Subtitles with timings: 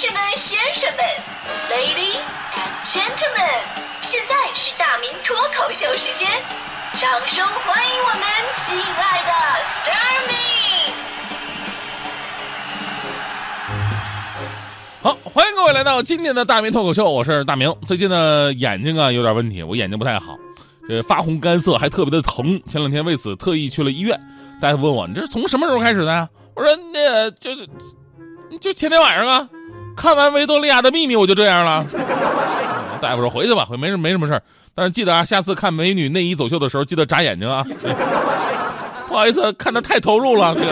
[0.00, 1.04] 士们、先生们
[1.68, 2.22] ，Ladies
[2.54, 3.64] and Gentlemen，
[4.00, 6.30] 现在是大明脱口秀时间，
[6.94, 8.22] 掌声欢迎我们
[8.54, 9.32] 亲爱的
[9.64, 10.36] s t a r m y
[15.02, 17.74] 好，欢迎各位来到今天的大明脱口秀，我是大明。
[17.84, 20.38] 最近呢，眼睛啊有点问题，我眼睛不太好，
[20.88, 22.62] 这发红干涩，还特别的疼。
[22.70, 24.16] 前两天为此特意去了医院，
[24.60, 27.68] 大夫问我：“你这是从什么时候开始的呀？”我说：“那就是
[28.60, 29.48] 就前天晚上啊，
[29.98, 31.84] 看完《维多利亚的秘密》我就这样了。
[33.02, 37.66] ”大夫说：“回去吧，回没什没什么事儿，但是记得啊，下次看美女内衣走秀的时候，记得眨眼睛啊。
[39.08, 40.54] ”不好意思，看的太投入了。
[40.54, 40.68] 这个。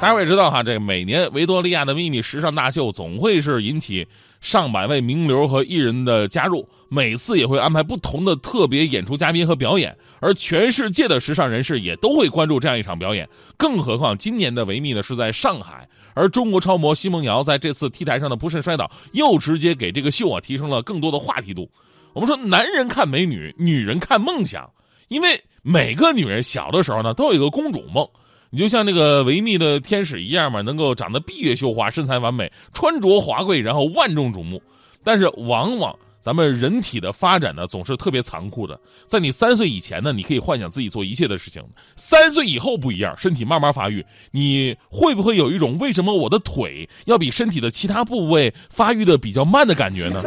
[0.00, 4.06] 大家也知道哈，这个每年维多利亚的秘密时尚大秀总会是引起
[4.40, 13.28] 上百位名流和艺人的加入，每次也会安排不同的特别演出嘉宾和表演，而全世界的时尚人士也都会关注这样一场表演。
[13.58, 21.70] 更何况今年的维密呢是在上海，而中国超模奚梦瑶在这次 T 台上的不慎摔倒，又直接给这个秀啊提升了更多的话题度。
[22.12, 24.68] 我们说，男人看美女，女人看梦想，
[25.08, 28.06] 因为每个女人小的时候呢都有一个公主梦。
[28.52, 34.60] 你就像那个维密的天使一样嘛，能够长得闭月羞花，身材完美，穿着华贵，然后万众瞩目。
[35.04, 38.78] 但是往往咱们人体的发展呢，总是特别残酷的。
[39.06, 41.62] 在你三岁以前呢，你可以幻想自己做一切的事情；
[41.96, 50.22] 三岁以后不一样，身体慢慢发育，你会不会有一种为什么我的腿要比身体的其他部位发育的比较慢的感觉呢？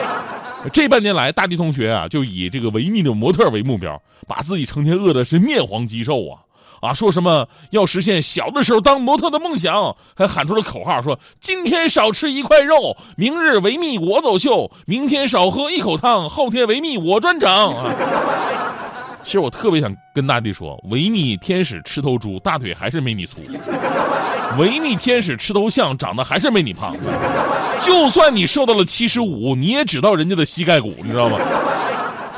[0.74, 6.42] 这半年来，大地同学啊，就以这个维密的模特为目标，把自己成天饿的是面黄肌瘦啊。
[6.80, 17.74] 啊，说什么要实现小的时候当模特的梦想，还喊出了口号，说今天少吃一块肉，明日维密我走秀；明天少喝一口汤，后天维密我专场。
[17.74, 17.84] 啊、
[19.20, 23.42] 其实我特别想跟大地说，维密天使吃头猪，大腿还是没你粗；
[24.58, 26.96] 维密天使吃头象，长得还是没你胖。
[27.78, 31.38] 就算你瘦到了七十五，你也只到人家的膝盖骨，你知道吗？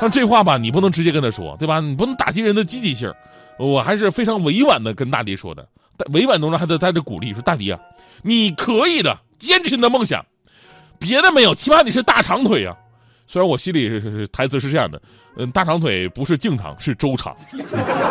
[0.01, 1.79] 但这话吧，你不能直接跟他说，对吧？
[1.79, 3.09] 你不能打击人的积极性。
[3.57, 5.67] 我还是非常委婉的跟大迪说的，
[6.11, 7.79] 委婉当中还得带着鼓励，说大迪啊，
[8.21, 10.25] 你可以的，坚持你的梦想，
[10.99, 12.75] 别的没有，起码你是大长腿啊。
[13.25, 15.01] 虽然我心里是台词是这样的，
[15.37, 17.35] 嗯，大长腿不是净长，是周长，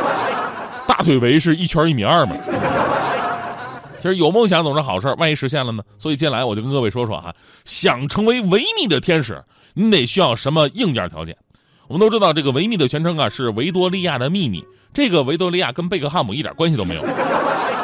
[0.88, 2.36] 大腿围是一圈一米二嘛。
[4.00, 5.82] 其实有梦想总是好事，万一实现了呢？
[5.98, 7.32] 所以接下来我就跟各位说说哈，
[7.64, 9.40] 想成为维密的天使，
[9.74, 11.36] 你得需要什么硬件条件？
[11.88, 14.64] 我们都知道这个维密的全称啊是维多利亚的秘密。
[14.94, 17.02] 这个维多利亚跟贝克汉姆一点关系都没有，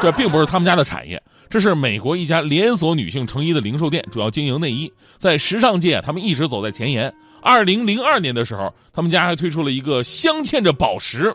[0.03, 4.92] 这并不是他们家的产业，这是美国一家连锁女性成衣的零售店，主要经营内衣。
[5.16, 7.10] 在时尚界，他们一直走在前沿。
[7.41, 11.34] 二零零二年的时候，他们家还推出了一个镶嵌着宝石、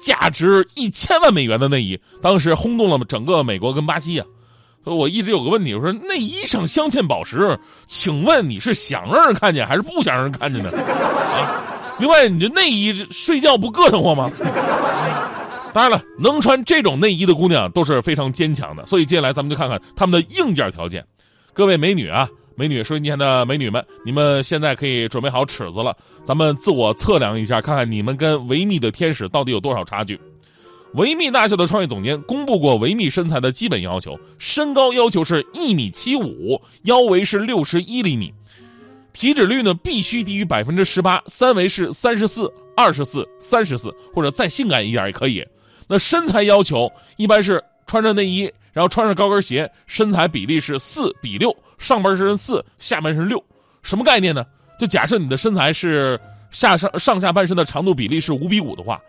[0.00, 4.24] 价值一千万美元的内衣，当时轰动了整个美国跟巴西呀。
[4.82, 10.70] 所以我一直有个问题，我说内衣上镶嵌宝石，请问你是想让人看见还是不想让人看见呢？
[10.70, 11.69] 啊？
[12.00, 14.30] 另外，你这内衣睡觉不硌得慌吗？
[15.72, 18.84] 当然了，能穿这种内衣的姑娘都是非常坚强的。
[18.86, 21.04] 所以接下来咱们就看看她们的硬件条件。
[21.52, 30.20] 各位美女啊，美女收音机前的美女们，你们现在可以准备好尺子了，咱们自我测量一下，看看你们跟维密的天使到底有多少差距。
[30.94, 38.34] 维密大秀的创业总监公布过维密身材的基本要求：身高要求是一米七五，腰围是六十一厘米。
[39.12, 45.46] 体脂率呢必须低于百分之十八，三围是三十四、二十四、三十四，或者再性感一点也可以。
[45.88, 53.42] 那身材要求一般是穿着内衣，然后穿上高跟鞋，身材比例是四比六，上半身四，下半身六。
[53.82, 54.44] 什么概念呢？
[54.78, 56.18] 就假设你的身材是
[56.50, 59.00] 下上上下半身的长度比例是五比五的话，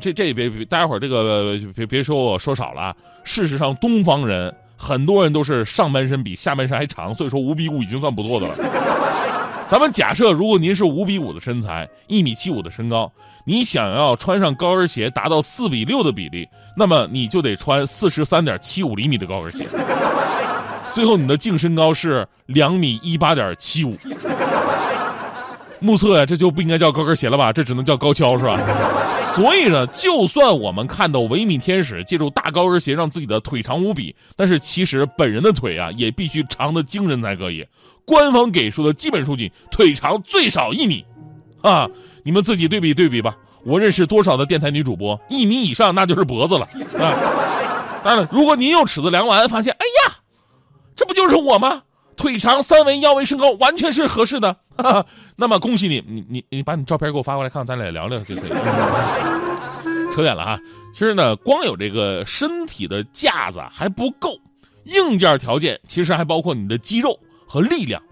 [0.00, 2.96] 这这也别待会儿这个别别说我说少了啊。
[3.22, 8.54] 事实上，东方人很多人都是上半身比下半身还长，所以说五比五已经算不错的了。
[9.68, 13.10] 咱们假设，如果您是五比五的身材，一米七五的身高，
[13.44, 19.66] 你想要穿上高跟鞋达到四比六的比例，那么你就得穿四十三点七五厘米的高跟鞋。
[20.94, 23.92] 最后，你的净身高是两米一八点七五。
[25.80, 27.52] 目测呀，这就不应该叫高跟鞋了吧？
[27.52, 28.58] 这只能叫高跷，是吧？
[29.36, 37.66] 所以呢，就算我们看到维密天使借助大高跟鞋让自己的腿长无比，但是其实本人的腿啊，也必须长的惊人才可以。
[38.06, 41.04] 官方给出的基本数据，腿长最少一米，
[41.60, 41.86] 啊，
[42.24, 43.36] 你们自己对比对比吧。
[43.62, 46.66] 我认识多少的电台女主播，一米以上那就是脖子了
[47.04, 48.00] 啊。
[48.02, 50.16] 当然，如果您用尺子量完发现，哎呀，
[50.94, 51.82] 这不就是我吗？
[52.16, 54.56] 腿长三围腰围身高完全是合适的，
[55.36, 58.50] 那么恭喜你，你你你把你照片给我发过来，看看咱俩聊聊就可以。
[60.12, 60.58] 扯远了哈，
[60.94, 64.38] 其实呢，光有这个身体的架子还不够，
[64.84, 68.02] 硬件条件其实还包括你的肌肉和力量。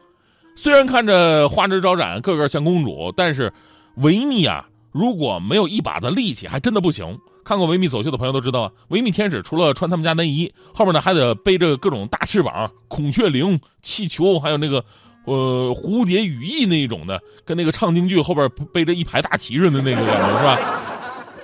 [0.55, 3.51] 虽然看着花枝招展，个个像公主，但是
[3.97, 7.19] 维密啊，如果没有一把的力气，还真的不行。
[7.43, 14.85] 看过维密走秀的朋友都知道啊，维密天使除了穿他们家内衣，后面呢还得背着各种大翅膀、孔雀翎、气球，还有那个
[15.25, 20.59] 呃蝴蝶羽翼那一种的，跟那个唱京剧后边背着一排大旗似的那个感觉是吧？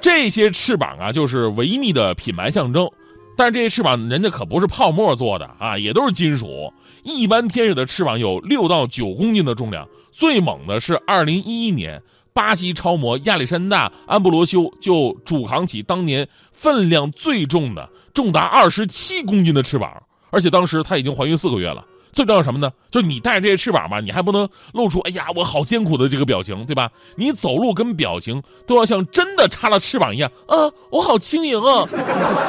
[0.01, 2.89] 这些翅膀啊，就是维密的品牌象征。
[3.37, 6.73] 但是这些翅膀人家可不是泡沫做的啊，也都是金属。
[7.03, 12.03] 一般天使的翅膀有六到九公斤的重量，最猛的是二零一一年，
[12.35, 19.91] 巴西超模亚历山大·安布罗修就主扛起当年分量最重的，重达二十七公斤的翅膀，
[20.31, 21.83] 而且当时她已经怀孕四个月了。
[22.13, 22.73] 最重要什么呢？
[22.91, 26.91] 就是你带着这些翅膀吧，你还不能露出“哎呀，我好艰苦”的这个表情，对吧？
[27.17, 31.87] 你走路跟表情都要像真的插了翅膀一样啊，我好轻盈啊！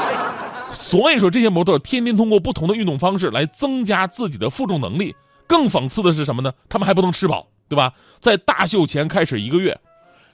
[0.73, 5.15] 所以说，这些模特天天通过不同的运动方式来增加自己的负重能力。
[5.45, 6.51] 更讽刺的是什么呢？
[6.69, 7.93] 他们还不能吃饱，对吧？
[8.19, 9.77] 在大秀前开始一个月，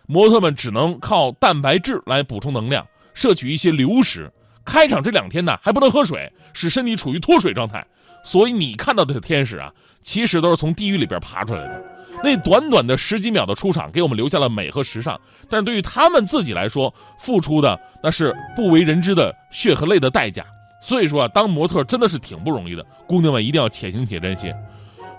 [0.06, 2.86] 模特们只能靠蛋白质来补充能量，
[3.16, 4.32] 摄取一些流食。
[4.68, 7.84] 开场这两天呢，还不能喝水，使身体处于脱水状态。
[8.22, 9.72] 所以你看到的天使啊，
[10.02, 11.84] 其实都是从地狱里边爬出来的。
[12.22, 15.18] 那短短的十几秒的出场，给我们留下了美和时尚，
[15.50, 20.44] 但是对于他们自己来说，付出的那是不为人知的血和泪的代价。
[20.82, 24.54] 所以说啊，当模特真的是挺不容易的，姑娘们一定要且行且珍惜。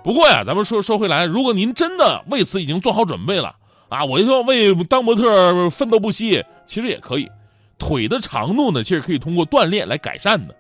[0.05, 3.55] 不过呀，咱们说说回来，如果您真的为此已经做好准备了
[3.89, 7.31] 啊，我就说为当模特奋斗不息，其实也可以。
[7.79, 10.55] 腿的长度呢，其实可以通过锻炼来改善的。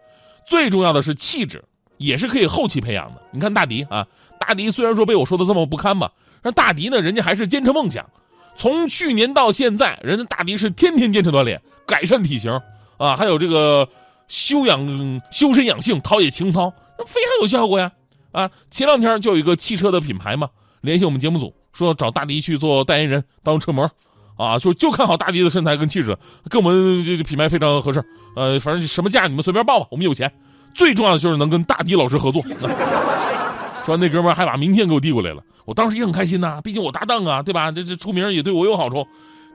[0.47, 1.63] 最重要的是气质，
[1.97, 3.23] 也是可以后期培养的。
[3.33, 4.07] 你看大迪啊，
[4.39, 6.11] 大迪虽然说被我说的这么不堪吧。
[6.41, 7.01] 但大迪呢？
[7.01, 8.09] 人家还是坚持梦想，
[8.55, 12.53] 从去年到现在，人家大迪是天天坚持锻炼，改善体型
[12.97, 13.89] 啊，还有这个
[14.29, 16.71] 修养、修身养性、陶冶情操，
[17.05, 17.91] 非常有效果呀！
[18.31, 20.49] 啊，前两天就有一个汽车的品牌嘛，
[20.81, 23.91] 联系我们节目组说找大迪去做代言人，当车模，
[24.39, 26.17] 啊，就就看好大迪的身材跟气质，
[26.49, 28.03] 跟我们这品牌非常合适。
[28.37, 30.33] 呃，反正什么价你们随便报吧，我们有钱，
[30.73, 32.41] 最重要的就是能跟大迪老师合作。
[33.85, 37.73] 说那哥们还把名片给我递过来了，我当时也很开心呐，毕竟我搭档啊，对吧？
[37.73, 39.07] 这这出名也对我有好处。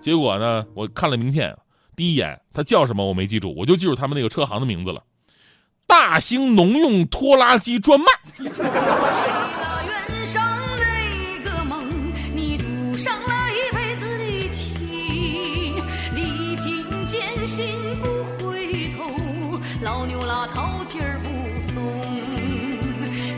[0.02, 1.56] 结果呢，我看了名片，
[1.96, 5.02] 第一眼他叫什么我没记住，我就记住他们那个车行的名字了：
[5.88, 8.06] 大兴农用拖拉机专卖。
[20.54, 21.30] 好劲儿不
[21.72, 22.02] 松，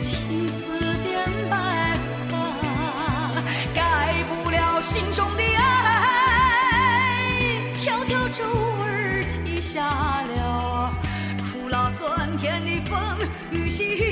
[0.02, 1.14] 青丝变
[1.48, 1.54] 白
[2.28, 2.34] 发，
[3.74, 5.64] 改不了心中的爱，
[7.74, 8.44] 条条皱
[8.78, 9.80] 纹记下
[10.36, 10.92] 了，
[11.38, 13.18] 苦辣酸甜的风
[13.50, 14.05] 雨洗。